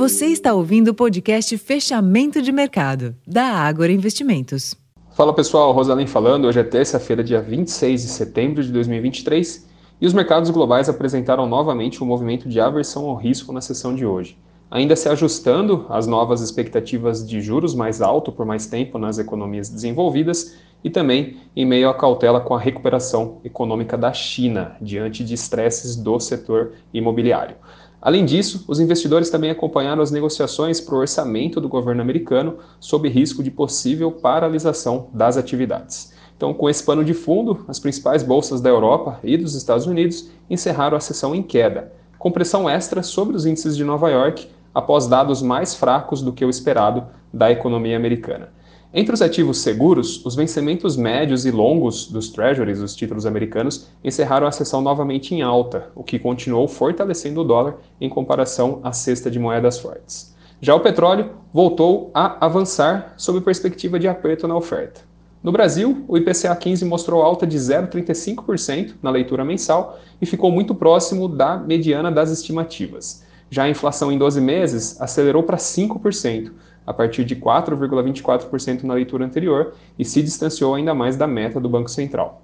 Você 0.00 0.28
está 0.28 0.54
ouvindo 0.54 0.88
o 0.88 0.94
podcast 0.94 1.58
Fechamento 1.58 2.40
de 2.40 2.50
Mercado, 2.50 3.14
da 3.26 3.44
Ágora 3.44 3.92
Investimentos. 3.92 4.74
Fala 5.14 5.34
pessoal, 5.34 5.72
Rosalém 5.72 6.06
falando. 6.06 6.46
Hoje 6.46 6.58
é 6.58 6.62
terça-feira, 6.62 7.22
dia 7.22 7.42
26 7.42 8.00
de 8.00 8.08
setembro 8.08 8.62
de 8.62 8.72
2023, 8.72 9.68
e 10.00 10.06
os 10.06 10.14
mercados 10.14 10.48
globais 10.48 10.88
apresentaram 10.88 11.46
novamente 11.46 12.02
um 12.02 12.06
movimento 12.06 12.48
de 12.48 12.58
aversão 12.58 13.10
ao 13.10 13.14
risco 13.14 13.52
na 13.52 13.60
sessão 13.60 13.94
de 13.94 14.06
hoje. 14.06 14.38
Ainda 14.70 14.96
se 14.96 15.06
ajustando 15.06 15.84
às 15.90 16.06
novas 16.06 16.40
expectativas 16.40 17.28
de 17.28 17.42
juros 17.42 17.74
mais 17.74 18.00
alto 18.00 18.32
por 18.32 18.46
mais 18.46 18.66
tempo 18.66 18.96
nas 18.96 19.18
economias 19.18 19.68
desenvolvidas 19.68 20.56
e 20.82 20.88
também 20.88 21.36
em 21.54 21.66
meio 21.66 21.90
à 21.90 21.94
cautela 21.94 22.40
com 22.40 22.54
a 22.54 22.58
recuperação 22.58 23.38
econômica 23.44 23.98
da 23.98 24.14
China 24.14 24.76
diante 24.80 25.22
de 25.22 25.34
estresses 25.34 25.94
do 25.94 26.18
setor 26.18 26.72
imobiliário. 26.94 27.56
Além 28.02 28.24
disso, 28.24 28.64
os 28.66 28.80
investidores 28.80 29.28
também 29.28 29.50
acompanharam 29.50 30.02
as 30.02 30.10
negociações 30.10 30.80
para 30.80 30.94
o 30.94 30.98
orçamento 30.98 31.60
do 31.60 31.68
governo 31.68 32.00
americano 32.00 32.56
sob 32.78 33.08
risco 33.08 33.42
de 33.42 33.50
possível 33.50 34.10
paralisação 34.10 35.08
das 35.12 35.36
atividades. 35.36 36.14
Então, 36.34 36.54
com 36.54 36.70
esse 36.70 36.82
pano 36.82 37.04
de 37.04 37.12
fundo, 37.12 37.62
as 37.68 37.78
principais 37.78 38.22
bolsas 38.22 38.62
da 38.62 38.70
Europa 38.70 39.20
e 39.22 39.36
dos 39.36 39.54
Estados 39.54 39.86
Unidos 39.86 40.30
encerraram 40.48 40.96
a 40.96 41.00
sessão 41.00 41.34
em 41.34 41.42
queda, 41.42 41.92
com 42.18 42.32
pressão 42.32 42.68
extra 42.68 43.02
sobre 43.02 43.36
os 43.36 43.44
índices 43.44 43.76
de 43.76 43.84
Nova 43.84 44.08
York 44.08 44.48
após 44.74 45.06
dados 45.06 45.42
mais 45.42 45.74
fracos 45.74 46.22
do 46.22 46.32
que 46.32 46.44
o 46.44 46.48
esperado 46.48 47.06
da 47.30 47.50
economia 47.50 47.96
americana. 47.96 48.48
Entre 48.92 49.14
os 49.14 49.22
ativos 49.22 49.58
seguros, 49.58 50.24
os 50.26 50.34
vencimentos 50.34 50.96
médios 50.96 51.46
e 51.46 51.52
longos 51.52 52.08
dos 52.08 52.28
treasuries, 52.28 52.80
os 52.80 52.96
títulos 52.96 53.24
americanos, 53.24 53.86
encerraram 54.02 54.48
a 54.48 54.50
sessão 54.52 54.82
novamente 54.82 55.32
em 55.32 55.42
alta, 55.42 55.90
o 55.94 56.02
que 56.02 56.18
continuou 56.18 56.66
fortalecendo 56.66 57.40
o 57.40 57.44
dólar 57.44 57.76
em 58.00 58.08
comparação 58.08 58.80
à 58.82 58.92
cesta 58.92 59.30
de 59.30 59.38
moedas 59.38 59.78
fortes. 59.78 60.34
Já 60.60 60.74
o 60.74 60.80
petróleo 60.80 61.30
voltou 61.54 62.10
a 62.12 62.44
avançar 62.44 63.14
sob 63.16 63.40
perspectiva 63.40 63.96
de 63.96 64.08
aperto 64.08 64.48
na 64.48 64.56
oferta. 64.56 65.02
No 65.40 65.52
Brasil, 65.52 66.04
o 66.08 66.18
IPCA 66.18 66.54
15 66.56 66.84
mostrou 66.84 67.22
alta 67.22 67.46
de 67.46 67.56
0,35% 67.56 68.94
na 69.00 69.10
leitura 69.10 69.44
mensal 69.44 70.00
e 70.20 70.26
ficou 70.26 70.50
muito 70.50 70.74
próximo 70.74 71.28
da 71.28 71.56
mediana 71.56 72.10
das 72.10 72.30
estimativas. 72.30 73.22
Já 73.50 73.64
a 73.64 73.68
inflação 73.68 74.12
em 74.12 74.16
12 74.16 74.40
meses 74.40 75.00
acelerou 75.00 75.42
para 75.42 75.56
5%, 75.56 76.52
a 76.86 76.94
partir 76.94 77.24
de 77.24 77.34
4,24% 77.34 78.84
na 78.84 78.94
leitura 78.94 79.24
anterior 79.24 79.74
e 79.98 80.04
se 80.04 80.22
distanciou 80.22 80.74
ainda 80.74 80.94
mais 80.94 81.16
da 81.16 81.26
meta 81.26 81.60
do 81.60 81.68
Banco 81.68 81.90
Central. 81.90 82.42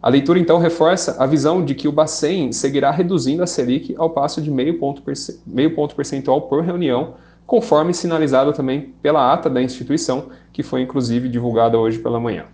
A 0.00 0.08
leitura 0.08 0.38
então 0.38 0.58
reforça 0.58 1.16
a 1.18 1.26
visão 1.26 1.64
de 1.64 1.74
que 1.74 1.88
o 1.88 1.92
Bacen 1.92 2.52
seguirá 2.52 2.92
reduzindo 2.92 3.42
a 3.42 3.46
Selic 3.46 3.94
ao 3.98 4.10
passo 4.10 4.40
de 4.40 4.50
meio 4.50 4.78
ponto, 4.78 5.02
meio 5.44 5.74
ponto 5.74 5.96
percentual 5.96 6.42
por 6.42 6.62
reunião, 6.62 7.14
conforme 7.44 7.92
sinalizado 7.92 8.52
também 8.52 8.94
pela 9.02 9.32
ata 9.32 9.50
da 9.50 9.62
instituição, 9.62 10.28
que 10.52 10.62
foi 10.62 10.82
inclusive 10.82 11.28
divulgada 11.28 11.78
hoje 11.78 11.98
pela 11.98 12.20
manhã. 12.20 12.44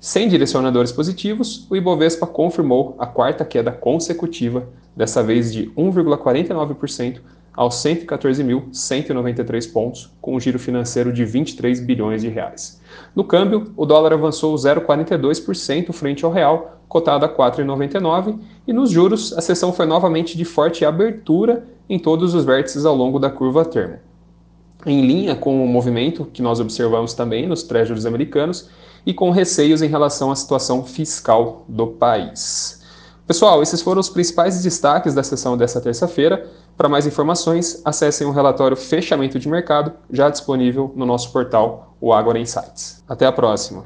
Sem 0.00 0.28
direcionadores 0.28 0.90
positivos, 0.90 1.66
o 1.70 1.76
Ibovespa 1.76 2.26
confirmou 2.26 2.96
a 2.98 3.06
quarta 3.06 3.44
queda 3.44 3.70
consecutiva, 3.70 4.68
dessa 4.96 5.22
vez 5.22 5.52
de 5.52 5.70
1,49% 5.76 7.20
aos 7.54 7.76
114.193 7.76 9.72
pontos, 9.72 10.10
com 10.20 10.34
um 10.34 10.40
giro 10.40 10.58
financeiro 10.58 11.12
de 11.12 11.24
23 11.24 11.80
bilhões 11.80 12.22
de 12.22 12.28
reais. 12.28 12.80
No 13.14 13.24
câmbio, 13.24 13.72
o 13.76 13.84
dólar 13.84 14.14
avançou 14.14 14.54
0,42% 14.54 15.92
frente 15.92 16.24
ao 16.24 16.32
real, 16.32 16.80
cotado 16.88 17.24
a 17.24 17.28
4,99, 17.28 18.38
e 18.66 18.72
nos 18.72 18.90
juros, 18.90 19.36
a 19.36 19.40
sessão 19.40 19.72
foi 19.72 19.86
novamente 19.86 20.36
de 20.36 20.44
forte 20.44 20.84
abertura 20.84 21.66
em 21.88 21.98
todos 21.98 22.34
os 22.34 22.44
vértices 22.44 22.84
ao 22.84 22.94
longo 22.94 23.18
da 23.18 23.30
curva 23.30 23.64
termo. 23.64 23.98
Em 24.84 25.06
linha 25.06 25.36
com 25.36 25.64
o 25.64 25.68
movimento 25.68 26.24
que 26.24 26.42
nós 26.42 26.58
observamos 26.58 27.14
também 27.14 27.46
nos 27.46 27.62
treasuries 27.62 28.04
americanos 28.06 28.68
e 29.06 29.14
com 29.14 29.30
receios 29.30 29.80
em 29.82 29.88
relação 29.88 30.30
à 30.30 30.36
situação 30.36 30.84
fiscal 30.84 31.64
do 31.68 31.86
país. 31.86 32.81
Pessoal, 33.26 33.62
esses 33.62 33.80
foram 33.80 34.00
os 34.00 34.08
principais 34.08 34.62
destaques 34.62 35.14
da 35.14 35.22
sessão 35.22 35.56
dessa 35.56 35.80
terça-feira. 35.80 36.46
Para 36.76 36.88
mais 36.88 37.06
informações, 37.06 37.80
acessem 37.84 38.26
o 38.26 38.32
relatório 38.32 38.76
Fechamento 38.76 39.38
de 39.38 39.48
Mercado, 39.48 39.92
já 40.10 40.28
disponível 40.28 40.92
no 40.96 41.06
nosso 41.06 41.32
portal, 41.32 41.96
o 42.00 42.12
Agora 42.12 42.38
Insights. 42.38 43.02
Até 43.08 43.24
a 43.26 43.32
próxima! 43.32 43.84